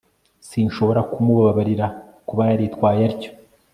s] 0.03 0.03
sinshobora 0.49 1.01
kumubabarira 1.11 1.87
kuba 2.27 2.41
yaritwaye 2.49 3.01
atyo 3.11 3.31